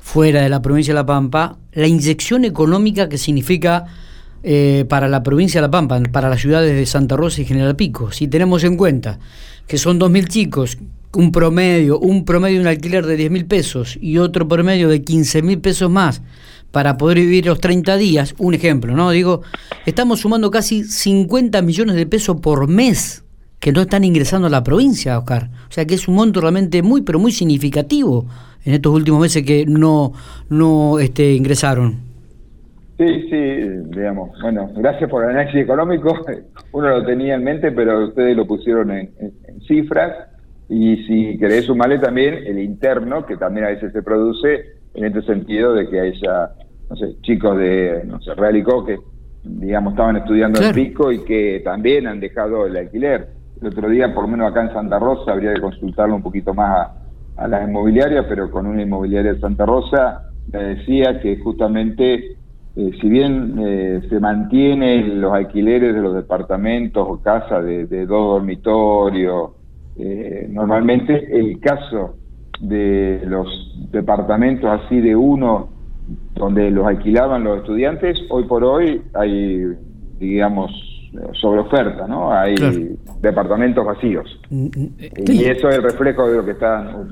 fuera 0.00 0.42
de 0.42 0.48
la 0.48 0.60
provincia 0.60 0.92
de 0.92 1.00
La 1.00 1.06
Pampa, 1.06 1.56
la 1.72 1.86
inyección 1.86 2.44
económica 2.44 3.08
que 3.08 3.18
significa 3.18 3.86
eh, 4.42 4.84
para 4.88 5.08
la 5.08 5.22
provincia 5.22 5.60
de 5.60 5.68
La 5.68 5.70
Pampa, 5.70 6.00
para 6.10 6.28
las 6.28 6.40
ciudades 6.40 6.74
de 6.74 6.84
Santa 6.86 7.16
Rosa 7.16 7.40
y 7.40 7.44
General 7.44 7.76
Pico. 7.76 8.10
Si 8.10 8.26
tenemos 8.26 8.64
en 8.64 8.76
cuenta 8.76 9.18
que 9.68 9.78
son 9.78 10.00
2.000 10.00 10.28
chicos, 10.28 10.78
un 11.14 11.32
promedio, 11.32 11.98
un 11.98 12.24
promedio 12.24 12.56
de 12.56 12.62
un 12.62 12.68
alquiler 12.68 13.06
de 13.06 13.18
10.000 13.18 13.46
pesos 13.46 13.98
y 14.00 14.18
otro 14.18 14.48
promedio 14.48 14.88
de 14.88 15.02
15.000 15.02 15.60
pesos 15.60 15.90
más 15.90 16.22
para 16.70 16.96
poder 16.96 17.18
vivir 17.18 17.46
los 17.46 17.60
30 17.60 17.96
días, 17.96 18.34
un 18.38 18.54
ejemplo, 18.54 18.94
¿no? 18.94 19.10
Digo, 19.10 19.42
estamos 19.84 20.20
sumando 20.20 20.50
casi 20.50 20.84
50 20.84 21.60
millones 21.62 21.96
de 21.96 22.06
pesos 22.06 22.40
por 22.40 22.66
mes 22.66 23.24
que 23.60 23.72
no 23.72 23.82
están 23.82 24.04
ingresando 24.04 24.48
a 24.48 24.50
la 24.50 24.64
provincia, 24.64 25.18
Oscar. 25.18 25.50
O 25.68 25.72
sea 25.72 25.84
que 25.84 25.94
es 25.94 26.08
un 26.08 26.16
monto 26.16 26.40
realmente 26.40 26.82
muy, 26.82 27.02
pero 27.02 27.18
muy 27.18 27.30
significativo 27.30 28.26
en 28.64 28.74
estos 28.74 28.92
últimos 28.92 29.20
meses 29.20 29.44
que 29.44 29.66
no, 29.66 30.12
no 30.48 30.98
este, 30.98 31.34
ingresaron. 31.34 32.12
Sí, 32.98 33.28
sí, 33.30 33.36
digamos, 33.94 34.30
bueno, 34.40 34.70
gracias 34.76 35.08
por 35.10 35.24
el 35.24 35.30
análisis 35.30 35.62
económico. 35.62 36.14
Uno 36.72 36.88
lo 36.88 37.04
tenía 37.04 37.34
en 37.34 37.44
mente, 37.44 37.72
pero 37.72 38.08
ustedes 38.08 38.36
lo 38.36 38.46
pusieron 38.46 38.90
en, 38.90 39.10
cifras. 39.66 40.12
Y 40.72 41.04
si 41.04 41.38
querés 41.38 41.66
sumarle 41.66 41.98
también 41.98 42.34
el 42.46 42.58
interno, 42.58 43.26
que 43.26 43.36
también 43.36 43.66
a 43.66 43.68
veces 43.68 43.92
se 43.92 44.02
produce 44.02 44.78
en 44.94 45.04
este 45.04 45.20
sentido 45.22 45.74
de 45.74 45.88
que 45.88 46.00
haya, 46.00 46.52
no 46.88 46.96
sé, 46.96 47.14
chicos 47.20 47.58
de, 47.58 48.02
no 48.06 48.20
sé, 48.22 48.34
Real 48.34 48.56
y 48.56 48.64
que, 48.64 48.98
digamos, 49.44 49.92
estaban 49.92 50.16
estudiando 50.16 50.62
en 50.62 50.74
Pico 50.74 51.12
y 51.12 51.24
que 51.24 51.60
también 51.62 52.06
han 52.06 52.20
dejado 52.20 52.66
el 52.66 52.76
alquiler. 52.76 53.28
El 53.60 53.68
otro 53.68 53.90
día, 53.90 54.14
por 54.14 54.24
lo 54.24 54.28
menos 54.28 54.50
acá 54.50 54.62
en 54.62 54.72
Santa 54.72 54.98
Rosa, 54.98 55.32
habría 55.32 55.52
que 55.52 55.60
consultarlo 55.60 56.16
un 56.16 56.22
poquito 56.22 56.54
más 56.54 56.70
a, 57.36 57.44
a 57.44 57.48
las 57.48 57.68
inmobiliarias, 57.68 58.24
pero 58.26 58.50
con 58.50 58.66
una 58.66 58.80
inmobiliaria 58.80 59.34
de 59.34 59.40
Santa 59.40 59.66
Rosa 59.66 60.30
me 60.50 60.62
decía 60.62 61.20
que 61.20 61.36
justamente 61.38 62.36
eh, 62.74 62.90
si 63.00 63.08
bien 63.08 63.56
eh, 63.58 64.00
se 64.08 64.18
mantienen 64.18 65.20
los 65.20 65.34
alquileres 65.34 65.94
de 65.94 66.00
los 66.00 66.14
departamentos 66.14 67.06
o 67.06 67.20
casas 67.20 67.64
de, 67.64 68.06
dos 68.06 68.38
dormitorios, 68.38 69.50
eh, 69.96 70.46
normalmente 70.50 71.38
el 71.38 71.60
caso 71.60 72.16
de 72.60 73.22
los 73.26 73.48
departamentos 73.90 74.70
así 74.70 75.00
de 75.00 75.16
uno 75.16 75.68
donde 76.34 76.70
los 76.70 76.86
alquilaban 76.86 77.44
los 77.44 77.58
estudiantes, 77.58 78.18
hoy 78.30 78.44
por 78.44 78.64
hoy 78.64 79.02
hay, 79.14 79.64
digamos, 80.18 80.70
sobre 81.40 81.60
oferta, 81.60 82.06
¿no? 82.06 82.32
Hay 82.32 82.54
departamentos 83.20 83.84
vacíos. 83.84 84.40
Mm, 84.50 84.66
mm, 84.66 84.88
y 85.28 85.44
eso 85.44 85.68
es 85.68 85.76
el 85.76 85.82
reflejo 85.82 86.28
de 86.28 86.36
lo 86.38 86.44
que 86.44 86.52
están, 86.52 87.06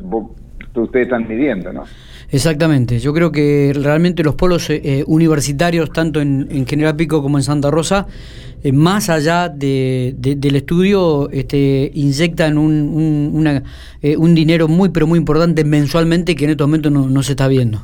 ustedes 0.75 1.06
están 1.06 1.28
midiendo, 1.28 1.72
¿no? 1.72 1.84
Exactamente, 2.32 3.00
yo 3.00 3.12
creo 3.12 3.32
que 3.32 3.72
realmente 3.75 4.22
los 4.22 4.37
polos 4.37 4.70
eh, 4.70 4.80
eh, 4.84 5.04
universitarios, 5.08 5.90
tanto 5.90 6.20
en, 6.20 6.64
General 6.64 6.94
Pico 6.94 7.22
como 7.22 7.38
en 7.38 7.42
Santa 7.42 7.72
Rosa, 7.72 8.06
eh, 8.62 8.70
más 8.70 9.10
allá 9.10 9.49
de, 9.49 10.14
del 10.16 10.54
estudio, 10.54 11.28
este, 11.30 11.90
inyectan 11.92 12.56
un, 12.56 13.34
un, 13.34 14.34
dinero 14.34 14.68
muy, 14.68 14.90
pero 14.90 15.08
muy 15.08 15.18
importante 15.18 15.64
mensualmente 15.64 16.37
que 16.37 16.44
en 16.44 16.50
estos 16.52 16.68
momentos 16.68 16.92
no, 16.92 17.22
se 17.25 17.32
está 17.32 17.49
viendo. 17.49 17.80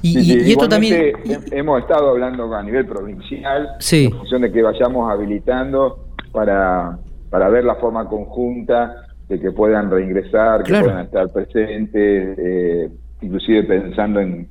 Y, 0.00 0.52
esto 0.52 0.68
también... 0.68 1.12
Hemos 1.50 1.80
estado 1.80 2.10
hablando 2.10 2.54
a 2.54 2.62
nivel 2.62 2.86
provincial, 2.86 3.68
en 3.90 4.12
función 4.12 4.42
de 4.42 4.52
que 4.52 4.62
vayamos 4.62 5.10
habilitando 5.10 6.04
para, 6.30 6.96
para 7.30 7.48
ver 7.48 7.64
la 7.64 7.74
forma 7.74 8.08
conjunta 8.08 9.06
de 9.28 9.40
que 9.40 9.50
puedan 9.50 9.90
reingresar, 9.90 10.62
que 10.62 10.72
puedan 10.72 11.06
estar 11.06 11.28
presentes 11.32 12.88
inclusive 13.20 13.64
pensando 13.64 14.20
en, 14.20 14.48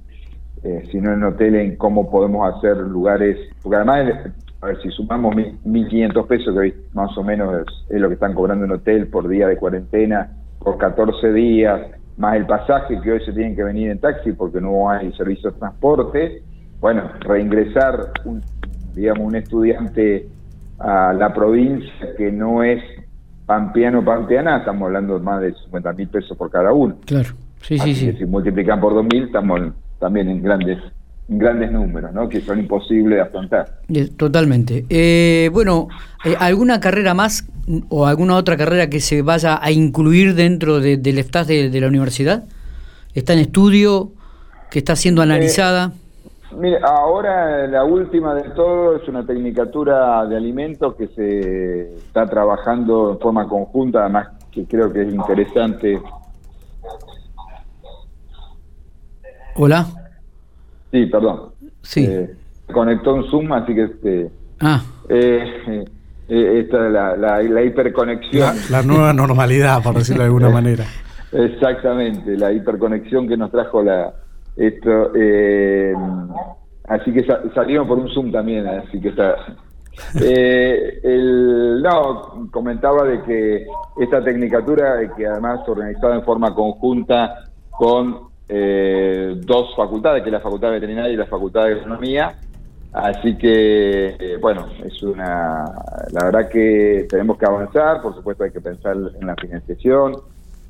eh, 0.64 0.88
si 0.92 1.00
no 1.00 1.14
en 1.14 1.24
hotel, 1.24 1.56
en 1.56 1.76
cómo 1.78 2.10
podemos 2.10 2.56
hacer 2.56 2.78
lugares, 2.78 3.38
porque 3.62 3.78
además, 3.78 4.32
a 4.62 4.66
ver, 4.68 4.82
si 4.82 4.90
sumamos 4.92 5.36
1.500 5.36 6.28
pesos, 6.28 6.56
que 6.60 6.76
más 6.94 7.16
o 7.18 7.24
menos 7.24 7.66
es, 7.90 8.00
lo 8.00 8.08
que 8.08 8.16
están 8.16 8.34
cobrando 8.34 8.66
en 8.66 8.72
hotel 8.72 9.08
por 9.08 9.28
día 9.28 9.48
de 9.48 9.58
cuarentena, 9.58 10.32
por 10.60 10.78
14 10.78 11.32
días, 11.34 11.82
más 12.18 12.36
el 12.36 12.46
pasaje 12.46 13.00
que 13.02 13.12
hoy 13.12 13.20
se 13.24 13.32
tienen 13.32 13.56
que 13.56 13.64
venir 13.64 13.92
en 13.92 14.00
taxi 14.00 14.32
porque 14.34 14.60
no 14.60 14.90
hay 14.90 15.12
servicio 15.14 15.52
de 15.52 15.60
transporte, 15.60 16.42
bueno, 16.80 17.12
reingresar, 17.20 18.12
un, 18.26 18.42
digamos, 18.94 19.28
un 19.28 19.36
estudiante 19.36 20.28
a 20.80 21.14
la 21.14 21.34
provincia 21.34 22.16
que 22.18 22.32
no 22.32 22.64
es 22.64 22.82
pampeano 23.46 24.04
pampeana, 24.04 24.58
estamos 24.58 24.88
hablando 24.88 25.18
de 25.18 25.24
más 25.24 25.42
de 25.42 25.54
50 25.54 25.94
mil 25.94 26.08
pesos 26.10 26.38
por 26.38 26.52
cada 26.52 26.74
uno. 26.74 26.98
Claro. 27.06 27.30
Sí, 27.62 27.78
sí, 27.80 27.96
sí. 27.96 28.14
si 28.14 28.26
multiplican 28.26 28.80
por 28.80 28.94
2.000 28.94 29.26
estamos 29.26 29.62
también 30.00 30.30
en 30.30 30.42
grandes 30.42 30.80
grandes 31.28 31.72
números, 31.72 32.14
¿no? 32.14 32.30
Que 32.30 32.42
son 32.42 32.60
imposibles 32.60 33.18
de 33.18 33.22
afrontar. 33.22 33.80
Totalmente. 34.16 34.86
Eh, 34.90 35.50
bueno, 35.52 35.88
eh, 36.24 36.36
¿alguna 36.40 36.80
carrera 36.80 37.14
más 37.14 37.48
o 37.90 38.06
alguna 38.06 38.36
otra 38.36 38.56
carrera 38.56 38.90
que 38.90 39.02
se 39.02 39.22
vaya 39.22 39.60
a 39.62 39.72
incluir 39.72 40.36
dentro 40.36 40.80
del 40.80 41.18
staff 41.20 41.48
de, 41.48 41.82
la 41.82 41.88
universidad? 41.88 42.46
¿Está 43.14 43.34
en 43.34 43.40
estudio? 43.40 44.12
¿Que 44.72 44.80
está 44.80 44.96
siendo 44.96 45.22
analizada? 45.22 45.92
Eh, 45.94 46.56
mire, 46.58 46.80
ahora 46.82 47.68
la 47.68 47.84
última 47.84 48.34
de 48.34 48.50
todo 48.52 48.96
es 48.96 49.08
una 49.10 49.26
tecnicatura 49.26 50.26
de 50.26 50.38
alimentos 50.38 50.96
que 50.96 51.08
se 51.08 51.96
está 51.96 52.26
trabajando 52.26 53.12
en 53.12 53.20
forma 53.20 53.48
conjunta, 53.50 54.02
además 54.02 54.30
que 54.52 54.66
creo 54.66 54.92
que 54.94 55.02
es 55.02 55.14
interesante 55.14 56.00
Hola. 59.60 59.88
Sí, 60.92 61.08
perdón. 61.08 61.50
Sí. 61.82 62.06
Eh, 62.06 62.30
conectó 62.72 63.16
un 63.16 63.28
Zoom, 63.30 63.52
así 63.54 63.74
que 63.74 63.84
este. 63.84 64.30
Ah. 64.60 64.84
Eh, 65.10 65.86
eh, 66.30 66.60
esta 66.64 66.86
es 66.86 66.94
la, 66.94 67.18
la, 67.18 67.64
hiperconexión. 67.64 68.56
La, 68.70 68.84
nueva 68.84 69.14
normalidad, 69.14 69.82
por 69.82 69.96
decirlo 69.96 70.22
de 70.22 70.28
alguna 70.28 70.50
manera. 70.50 70.86
Exactamente, 71.32 72.38
la 72.38 72.52
hiperconexión 72.52 73.28
que 73.28 73.36
nos 73.36 73.52
trajo 73.52 73.82
la 73.82 74.14
esto. 74.56 75.12
así 76.88 77.12
que 77.12 77.26
salieron 77.54 77.88
por 77.88 77.98
un 77.98 78.10
Zoom 78.10 78.32
también, 78.32 78.68
así 78.68 79.02
que 79.02 79.10
está. 79.10 79.36
el, 80.22 81.82
no, 81.82 82.48
comentaba 82.52 83.04
de 83.06 83.24
que 83.24 83.66
esta 84.00 84.24
tecnicatura, 84.24 85.00
que 85.16 85.26
además 85.26 85.62
organizada 85.68 86.16
en 86.16 86.24
forma 86.24 86.54
conjunta 86.54 87.50
con 87.72 88.27
eh, 88.50 89.36
dos 89.46 89.76
facultades, 89.76 90.24
que 90.24 90.30
es 90.30 90.34
la 90.34 90.40
Facultad 90.40 90.70
de 90.70 90.76
Veterinaria 90.76 91.14
y 91.14 91.18
la 91.18 91.26
Facultad 91.26 91.66
de 91.66 91.74
Agronomía. 91.74 92.36
Así 92.94 93.38
que, 93.38 94.16
eh, 94.20 94.38
bueno, 94.42 94.68
es 94.84 95.04
una. 95.04 95.66
La 96.12 96.26
verdad 96.26 96.50
que 96.50 97.06
tenemos 97.10 97.38
que 97.38 97.46
avanzar, 97.46 98.02
por 98.02 98.16
supuesto, 98.16 98.44
hay 98.44 98.52
que 98.52 98.62
pensar 98.62 98.96
en 98.96 99.28
la 99.28 99.36
financiación, 99.36 100.14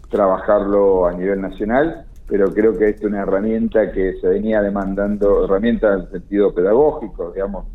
trabajarlo 0.09 1.05
a 1.05 1.13
nivel 1.13 1.39
nacional, 1.39 2.05
pero 2.27 2.53
creo 2.53 2.77
que 2.77 2.89
es 2.89 3.03
una 3.03 3.21
herramienta 3.21 3.91
que 3.91 4.15
se 4.19 4.27
venía 4.27 4.61
demandando, 4.61 5.45
herramienta 5.45 5.93
en 5.93 6.09
sentido 6.09 6.53
pedagógico, 6.53 7.31
digamos, 7.31 7.65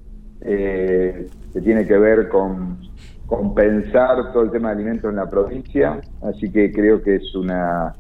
eh, 0.43 1.29
que 1.53 1.61
tiene 1.61 1.87
que 1.87 1.97
ver 1.97 2.29
con, 2.29 2.79
con 3.27 3.55
pensar 3.55 4.33
todo 4.33 4.43
el 4.43 4.51
tema 4.51 4.69
de 4.71 4.75
alimentos 4.75 5.09
en 5.09 5.17
la 5.17 5.31
provincia, 5.31 6.01
así 6.23 6.51
que 6.51 6.73
creo 6.73 7.01
que 7.01 7.17
es 7.17 7.35
una 7.35 7.95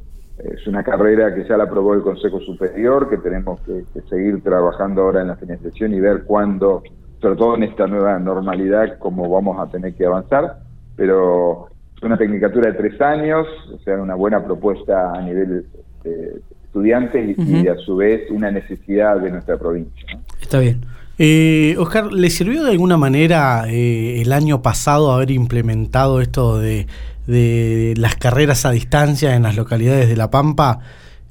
es 0.44 0.66
una 0.66 0.82
carrera 0.82 1.34
que 1.34 1.46
ya 1.46 1.56
la 1.56 1.64
aprobó 1.64 1.94
el 1.94 2.02
Consejo 2.02 2.40
Superior, 2.40 3.08
que 3.08 3.18
tenemos 3.18 3.60
que, 3.60 3.84
seguir 4.08 4.42
trabajando 4.42 5.02
ahora 5.02 5.22
en 5.22 5.28
la 5.28 5.36
financiación 5.36 5.94
y 5.94 6.00
ver 6.00 6.24
cuándo, 6.24 6.82
sobre 7.20 7.36
todo 7.36 7.56
en 7.56 7.62
esta 7.62 7.86
nueva 7.86 8.18
normalidad, 8.18 8.98
cómo 8.98 9.28
vamos 9.30 9.58
a 9.60 9.70
tener 9.70 9.94
que 9.94 10.06
avanzar. 10.06 10.58
Pero 10.96 11.68
es 11.96 12.02
una 12.02 12.16
tecnicatura 12.16 12.72
de 12.72 12.78
tres 12.78 13.00
años, 13.00 13.46
o 13.72 13.78
sea, 13.78 14.00
una 14.00 14.14
buena 14.14 14.44
propuesta 14.44 15.12
a 15.12 15.22
nivel 15.22 15.64
eh, 16.04 16.40
estudiantes 16.64 17.38
y, 17.38 17.68
a 17.68 17.76
su 17.76 17.96
vez 17.96 18.30
una 18.30 18.50
necesidad 18.50 19.20
de 19.20 19.30
nuestra 19.30 19.58
provincia. 19.58 20.18
Está 20.40 20.58
bien. 20.58 20.84
Eh, 21.18 21.76
Oscar, 21.78 22.12
¿le 22.12 22.30
sirvió 22.30 22.64
de 22.64 22.72
alguna 22.72 22.96
manera 22.96 23.66
eh, 23.68 24.22
el 24.22 24.32
año 24.32 24.62
pasado 24.62 25.12
haber 25.12 25.30
implementado 25.30 26.20
esto 26.20 26.58
de, 26.58 26.86
las 27.26 28.16
carreras 28.16 28.66
a 28.66 28.70
distancia 28.70 29.36
en 29.36 29.42
las 29.42 29.56
localidades 29.56 30.08
de 30.08 30.16
La 30.16 30.30
Pampa? 30.30 30.80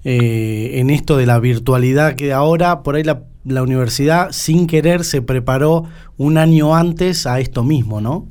Eh, 0.03 0.79
en 0.79 0.89
esto 0.89 1.17
de 1.17 1.27
la 1.27 1.39
virtualidad 1.39 2.15
que 2.15 2.33
ahora 2.33 2.81
por 2.81 2.95
ahí 2.95 3.03
la, 3.03 3.21
la, 3.45 3.61
universidad 3.61 4.29
sin 4.31 4.65
querer 4.65 5.03
se 5.03 5.21
preparó 5.21 5.83
un 6.17 6.39
año 6.39 6.75
antes 6.75 7.27
a 7.27 7.39
esto 7.39 7.63
mismo, 7.63 8.01
¿no? 8.01 8.25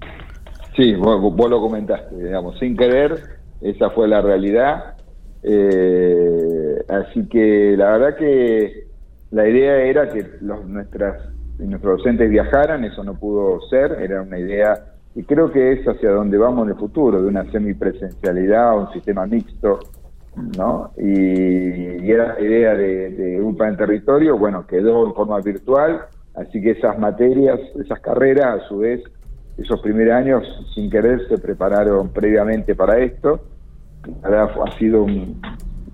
Sí, 0.74 0.94
vos, 0.96 1.20
vos 1.20 1.48
lo 1.48 1.60
comentaste, 1.60 2.16
digamos, 2.16 2.58
sin 2.58 2.76
querer, 2.76 3.22
esa 3.60 3.90
fue 3.90 4.08
la 4.08 4.20
realidad. 4.20 4.96
así 6.88 7.28
que 7.28 7.76
la 7.76 7.92
verdad 7.92 8.16
que 8.16 8.88
la 9.30 9.48
idea 9.48 9.76
era 9.84 10.08
que 10.10 10.26
los, 10.40 10.64
nuestras 10.66 11.30
nuestros 11.68 11.98
docentes 11.98 12.30
viajaran, 12.30 12.84
eso 12.84 13.04
no 13.04 13.14
pudo 13.14 13.60
ser, 13.68 13.92
era 14.00 14.22
una 14.22 14.38
idea 14.38 14.84
y 15.14 15.22
creo 15.24 15.50
que 15.50 15.72
es 15.72 15.86
hacia 15.86 16.10
donde 16.10 16.38
vamos 16.38 16.64
en 16.64 16.74
el 16.74 16.78
futuro, 16.78 17.20
de 17.20 17.28
una 17.28 17.50
semipresencialidad 17.50 18.78
un 18.78 18.92
sistema 18.92 19.26
mixto, 19.26 19.80
¿no? 20.56 20.92
Y, 20.96 22.10
era 22.10 22.34
la 22.34 22.40
idea 22.40 22.74
de, 22.74 23.10
de 23.10 23.42
UPA 23.42 23.68
en 23.68 23.76
territorio, 23.76 24.38
bueno, 24.38 24.66
quedó 24.66 25.06
en 25.06 25.14
forma 25.14 25.40
virtual, 25.40 26.02
así 26.34 26.60
que 26.60 26.72
esas 26.72 26.98
materias, 26.98 27.60
esas 27.78 28.00
carreras, 28.00 28.62
a 28.62 28.68
su 28.68 28.78
vez, 28.78 29.02
esos 29.58 29.80
primeros 29.80 30.14
años, 30.14 30.44
sin 30.74 30.90
querer, 30.90 31.26
se 31.28 31.38
prepararon 31.38 32.08
previamente 32.08 32.74
para 32.74 32.98
esto. 32.98 33.40
Ahora 34.22 34.44
ha 34.44 34.78
sido 34.78 35.02
un 35.02 35.40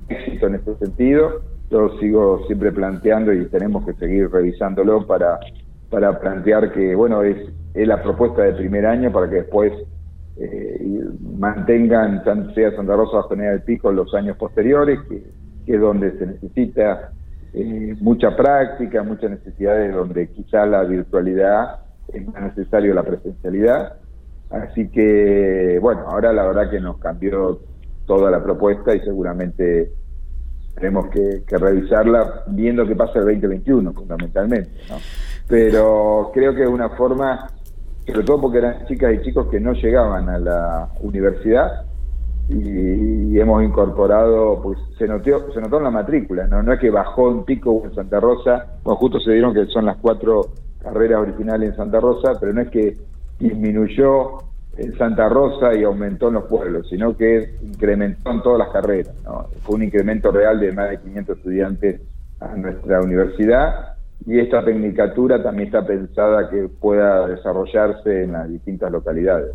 éxito 0.08 0.46
en 0.46 0.54
este 0.54 0.76
sentido 0.76 1.42
yo 1.70 1.98
sigo 1.98 2.44
siempre 2.46 2.72
planteando 2.72 3.32
y 3.32 3.46
tenemos 3.46 3.84
que 3.84 3.94
seguir 3.94 4.30
revisándolo 4.30 5.06
para, 5.06 5.40
para 5.90 6.18
plantear 6.18 6.72
que, 6.72 6.94
bueno, 6.94 7.22
es, 7.22 7.36
es 7.76 7.86
la 7.86 8.02
propuesta 8.02 8.42
del 8.42 8.56
primer 8.56 8.86
año 8.86 9.12
para 9.12 9.28
que 9.28 9.36
después 9.36 9.72
eh, 10.38 11.04
mantengan, 11.38 12.24
sea 12.54 12.74
Santa 12.74 12.96
Rosa 12.96 13.18
o 13.18 13.28
General 13.28 13.54
del 13.54 13.62
Pico, 13.62 13.92
los 13.92 14.14
años 14.14 14.36
posteriores, 14.36 14.98
que, 15.08 15.22
es 15.66 15.80
donde 15.80 16.16
se 16.18 16.26
necesita 16.26 17.12
eh, 17.52 17.94
mucha 18.00 18.36
práctica, 18.36 19.02
muchas 19.02 19.30
necesidades, 19.30 19.94
donde 19.94 20.28
quizá 20.28 20.64
la 20.64 20.84
virtualidad 20.84 21.80
es 22.12 22.26
más 22.26 22.56
necesario 22.56 22.94
la 22.94 23.02
presencialidad. 23.02 23.94
Así 24.50 24.88
que, 24.88 25.78
bueno, 25.80 26.02
ahora 26.08 26.32
la 26.32 26.46
verdad 26.46 26.70
que 26.70 26.80
nos 26.80 26.98
cambió 26.98 27.60
toda 28.06 28.30
la 28.30 28.42
propuesta 28.42 28.94
y 28.94 29.00
seguramente 29.00 29.90
tenemos 30.76 31.08
que, 31.08 31.42
revisarla 31.48 32.44
viendo 32.48 32.86
qué 32.86 32.94
pasa 32.94 33.18
el 33.18 33.24
2021 33.24 33.92
fundamentalmente. 33.92 34.70
¿no? 34.88 34.96
Pero 35.48 36.30
creo 36.32 36.54
que 36.54 36.62
es 36.62 36.68
una 36.68 36.90
forma, 36.90 37.50
sobre 38.06 38.22
todo 38.22 38.40
porque 38.40 38.58
eran 38.58 38.86
chicas 38.86 39.14
y 39.14 39.22
chicos 39.22 39.48
que 39.48 39.60
no 39.60 39.72
llegaban 39.72 40.28
a 40.28 40.38
la 40.38 40.88
universidad 41.00 41.84
y, 42.48 43.38
hemos 43.38 43.62
incorporado, 43.64 44.60
pues 44.62 44.78
se 44.96 45.06
notó, 45.06 45.52
se 45.52 45.60
notó 45.60 45.78
en 45.78 45.84
la 45.84 45.90
matrícula, 45.90 46.46
¿no? 46.46 46.62
no 46.62 46.72
es 46.72 46.80
que 46.80 46.90
bajó 46.90 47.28
un 47.28 47.44
pico 47.44 47.82
en 47.84 47.94
Santa 47.94 48.20
Rosa, 48.20 48.78
bueno, 48.84 48.96
justo 48.98 49.20
se 49.20 49.32
dieron 49.32 49.52
que 49.52 49.66
son 49.66 49.84
las 49.84 49.96
cuatro 49.96 50.42
carreras 50.80 51.20
originales 51.20 51.70
en 51.70 51.76
Santa 51.76 52.00
Rosa, 52.00 52.32
pero 52.40 52.52
no 52.52 52.62
es 52.62 52.70
que 52.70 52.96
disminuyó 53.40 54.38
en 54.76 54.96
Santa 54.96 55.28
Rosa 55.28 55.74
y 55.74 55.82
aumentó 55.82 56.28
en 56.28 56.34
los 56.34 56.44
pueblos, 56.44 56.88
sino 56.88 57.16
que 57.16 57.56
incrementó 57.62 58.30
en 58.30 58.42
todas 58.42 58.58
las 58.58 58.68
carreras. 58.68 59.14
Fue 59.62 59.74
un 59.74 59.82
incremento 59.82 60.30
real 60.30 60.60
de 60.60 60.72
más 60.72 60.90
de 60.90 61.00
500 61.00 61.36
estudiantes 61.38 62.00
a 62.40 62.54
nuestra 62.56 63.00
universidad 63.00 63.95
y 64.24 64.38
esta 64.38 64.64
tecnicatura 64.64 65.42
también 65.42 65.68
está 65.68 65.86
pensada 65.86 66.48
que 66.48 66.68
pueda 66.68 67.26
desarrollarse 67.26 68.24
en 68.24 68.32
las 68.32 68.48
distintas 68.48 68.90
localidades. 68.90 69.54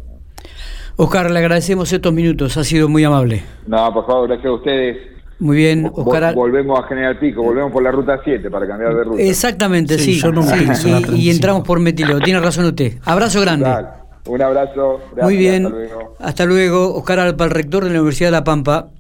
Oscar, 0.98 1.32
le 1.32 1.40
agradecemos 1.40 1.92
estos 1.92 2.14
minutos, 2.14 2.58
ha 2.58 2.64
sido 2.64 2.88
muy 2.88 3.04
amable. 3.04 3.44
No, 3.66 3.94
por 3.94 4.06
favor, 4.06 4.28
gracias 4.28 4.48
a 4.48 4.54
ustedes. 4.54 4.98
Muy 5.40 5.58
bien, 5.58 5.90
Oscar. 5.92 6.36
Volvemos 6.36 6.80
a 6.80 6.84
General 6.84 7.18
Pico, 7.18 7.42
volvemos 7.42 7.72
por 7.72 7.82
la 7.82 7.92
ruta 7.92 8.20
7 8.24 8.52
para 8.52 8.68
cambiar 8.68 8.96
de 8.96 9.04
ruta. 9.04 9.22
Exactamente, 9.24 9.98
sí. 9.98 10.22
y, 11.16 11.30
entramos 11.32 11.64
por 11.64 11.80
Metilo, 11.80 12.20
tiene 12.20 12.40
razón 12.40 12.66
usted. 12.66 13.00
Abrazo 13.04 13.42
grande. 13.42 13.66
Un 14.28 14.42
abrazo. 14.42 15.00
Muy 15.20 15.36
bien. 15.36 15.66
Hasta 15.66 15.76
luego. 15.76 16.16
Hasta 16.20 16.46
luego. 16.46 16.96
Oscar 16.96 17.20
Alpa, 17.20 17.46
el 17.46 17.50
rector 17.50 17.84
de 17.84 17.90
la 17.90 18.00
Universidad 18.00 18.28
de 18.28 18.32
La 18.34 18.44
Pampa. 18.44 18.92